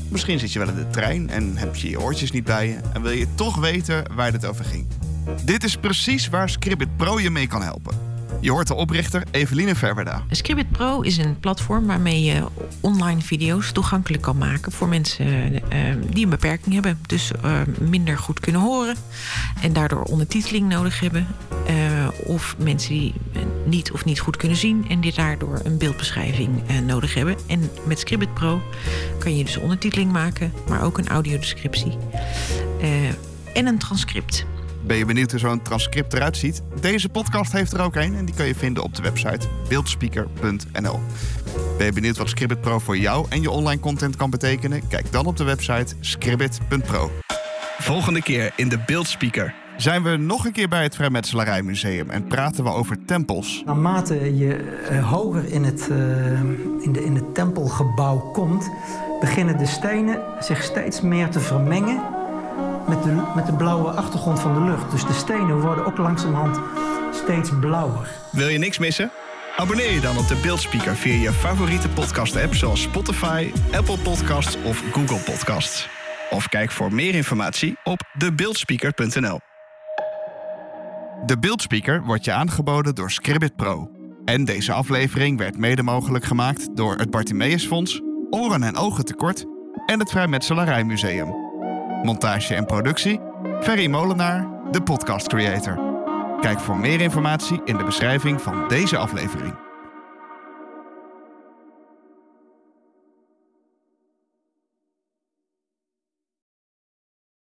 Misschien 0.09 0.39
zit 0.39 0.53
je 0.53 0.59
wel 0.59 0.69
in 0.69 0.75
de 0.75 0.89
trein 0.91 1.31
en 1.31 1.57
heb 1.57 1.77
je 1.77 1.91
je 1.91 2.01
oortjes 2.01 2.31
niet 2.31 2.45
bij 2.45 2.69
je 2.69 2.79
en 2.93 3.03
wil 3.03 3.13
je 3.13 3.35
toch 3.35 3.57
weten 3.57 4.15
waar 4.15 4.33
dit 4.33 4.47
over 4.47 4.65
ging. 4.65 4.87
Dit 5.45 5.65
is 5.65 5.77
precies 5.77 6.29
waar 6.29 6.49
Scribbit 6.49 6.97
Pro 6.97 7.21
je 7.21 7.31
mee 7.31 7.47
kan 7.47 7.63
helpen. 7.63 8.08
Je 8.41 8.51
hoort 8.51 8.67
de 8.67 8.75
oprichter 8.75 9.23
Eveline 9.31 9.75
Verwerda. 9.75 10.23
Scribit 10.31 10.71
Pro 10.71 11.01
is 11.01 11.17
een 11.17 11.41
platform 11.41 11.87
waarmee 11.87 12.23
je 12.23 12.45
online 12.81 13.21
video's 13.21 13.73
toegankelijk 13.73 14.23
kan 14.23 14.39
maken 14.39 14.73
voor 14.73 14.89
mensen 14.89 15.53
uh, 15.53 15.61
die 16.11 16.25
een 16.25 16.31
beperking 16.31 16.75
hebben. 16.75 16.99
Dus 17.07 17.31
uh, 17.45 17.61
minder 17.81 18.19
goed 18.19 18.41
kunnen 18.41 18.61
horen 18.61 18.97
en 19.63 19.73
daardoor 19.73 20.03
ondertiteling 20.03 20.69
nodig 20.69 21.01
hebben. 21.01 21.27
Uh, 21.71 22.09
of 22.27 22.57
mensen 22.59 22.91
die 22.95 23.15
niet 23.67 23.93
of 23.93 24.05
niet 24.05 24.21
goed 24.21 24.37
kunnen 24.37 24.57
zien 24.57 24.87
en 24.89 25.01
die 25.01 25.15
daardoor 25.15 25.61
een 25.65 25.79
beeldbeschrijving 25.79 26.63
nodig 26.87 27.15
hebben. 27.15 27.37
En 27.47 27.71
met 27.87 27.99
Scribit 27.99 28.35
Pro 28.35 28.63
kan 29.19 29.37
je 29.37 29.45
dus 29.45 29.57
ondertiteling 29.57 30.13
maken, 30.13 30.53
maar 30.69 30.83
ook 30.83 30.99
een 30.99 31.09
audiodescriptie 31.09 31.97
en 33.55 33.67
een 33.67 33.79
transcript. 33.79 34.47
Ben 34.87 34.97
je 34.97 35.05
benieuwd 35.05 35.31
hoe 35.31 35.41
zo'n 35.41 35.63
transcript 35.63 36.13
eruit 36.13 36.37
ziet? 36.37 36.63
Deze 36.81 37.09
podcast 37.09 37.53
heeft 37.53 37.73
er 37.73 37.81
ook 37.81 37.97
een 37.97 38.15
en 38.15 38.25
die 38.25 38.35
kun 38.35 38.47
je 38.47 38.55
vinden 38.55 38.83
op 38.83 38.95
de 38.95 39.03
website 39.03 39.47
beeldspeaker.nl. 39.69 41.01
Ben 41.77 41.87
je 41.87 41.93
benieuwd 41.93 42.17
wat 42.17 42.29
Scribbit 42.29 42.61
Pro 42.61 42.79
voor 42.79 42.99
jou 42.99 43.27
en 43.29 43.43
je 43.43 43.51
online 43.51 43.81
content 43.81 44.17
kan 44.17 44.31
betekenen? 44.31 44.89
Kijk 44.89 45.13
dan 45.13 45.27
op 45.27 45.37
de 45.37 45.45
website 45.45 45.95
scribbit.pro. 46.01 47.11
Volgende 47.79 48.23
keer 48.23 48.53
in 48.57 48.69
de 48.69 48.79
Beeldspeaker 48.87 49.55
zijn 49.77 50.03
we 50.03 50.17
nog 50.17 50.45
een 50.45 50.53
keer 50.53 50.69
bij 50.69 50.83
het 50.83 50.95
Vrijmetselarijmuseum 50.95 52.11
en 52.11 52.27
praten 52.27 52.65
we 52.65 52.71
over 52.71 53.05
tempels. 53.05 53.63
Naarmate 53.67 54.37
je 54.37 54.79
uh, 54.93 55.11
hoger 55.11 55.53
in 55.53 55.65
het, 55.65 55.89
uh, 55.91 56.41
in, 56.81 56.93
de, 56.93 57.05
in 57.05 57.15
het 57.15 57.35
tempelgebouw 57.35 58.19
komt, 58.19 58.71
beginnen 59.21 59.59
de 59.59 59.67
stenen 59.67 60.21
zich 60.41 60.63
steeds 60.63 61.01
meer 61.01 61.29
te 61.29 61.41
vermengen 61.41 62.18
met 62.89 63.03
de, 63.03 63.23
met 63.35 63.47
de 63.47 63.53
blauwe 63.53 63.91
achtergrond 63.91 64.41
van 64.41 64.55
de 64.55 64.61
lucht. 64.61 64.91
Dus 64.91 65.07
de 65.07 65.13
stenen 65.13 65.61
worden 65.61 65.87
ook 65.87 65.97
langzamerhand 65.97 66.61
steeds 67.13 67.51
blauwer. 67.61 68.09
Wil 68.33 68.49
je 68.49 68.59
niks 68.59 68.79
missen? 68.79 69.11
Abonneer 69.57 69.93
je 69.93 70.01
dan 70.01 70.19
op 70.19 70.29
de 70.29 70.41
Beeldspeaker 70.43 70.97
via 70.97 71.15
je 71.15 71.33
favoriete 71.33 71.89
podcast-app 71.89 72.55
zoals 72.55 72.83
Spotify, 72.83 73.53
Apple 73.73 73.99
Podcasts 73.99 74.57
of 74.65 74.83
Google 74.93 75.33
Podcasts. 75.33 75.89
Of 76.31 76.49
kijk 76.49 76.71
voor 76.71 76.93
meer 76.93 77.15
informatie 77.15 77.77
op 77.85 78.01
debeeldspeaker.nl. 78.19 79.41
De 81.27 81.39
Beeldspeaker 81.39 82.03
wordt 82.03 82.25
je 82.25 82.33
aangeboden 82.33 82.95
door 82.95 83.11
Scribbit 83.11 83.57
Pro. 83.57 83.91
En 84.25 84.45
deze 84.45 84.73
aflevering 84.73 85.39
werd 85.39 85.59
mede 85.59 85.83
mogelijk 85.83 86.25
gemaakt 86.25 86.77
door 86.77 86.97
het 86.97 87.11
Bartimeusfonds, 87.11 88.01
Oren 88.31 88.63
en 88.63 88.77
Ogen 88.77 89.05
Tekort 89.05 89.45
en 89.87 89.99
het 89.99 90.11
Vrijmetselarijmuseum. 90.11 91.38
Montage 92.03 92.55
en 92.55 92.65
productie, 92.65 93.21
Ferry 93.61 93.87
Molenaar, 93.87 94.47
de 94.71 94.83
podcast 94.83 95.27
creator. 95.27 95.79
Kijk 96.41 96.61
voor 96.61 96.77
meer 96.77 97.01
informatie 97.01 97.61
in 97.65 97.77
de 97.77 97.85
beschrijving 97.85 98.43
van 98.43 98.69
deze 98.69 98.97
aflevering. 98.97 99.68